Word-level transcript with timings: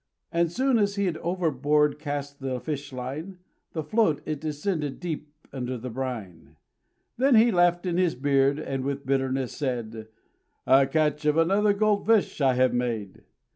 And 0.31 0.51
soon 0.51 0.79
as 0.79 0.95
he'd 0.95 1.17
overboard 1.17 1.99
cast 1.99 2.39
the 2.39 2.59
fish 2.59 2.91
line, 2.91 3.37
The 3.73 3.83
float 3.83 4.23
it 4.25 4.41
descended 4.41 4.99
deep 4.99 5.31
under 5.53 5.77
the 5.77 5.91
brine. 5.91 6.55
Then 7.17 7.35
he 7.35 7.51
laughed 7.51 7.85
in 7.85 7.97
his 7.97 8.15
beard, 8.15 8.57
and 8.57 8.83
with 8.83 9.05
bitterness 9.05 9.55
said: 9.55 10.07
"A 10.65 10.87
catch 10.87 11.25
of 11.25 11.37
another 11.37 11.73
gold 11.73 12.07
fish 12.07 12.41
I 12.41 12.55
have 12.55 12.73
made!" 12.73 13.21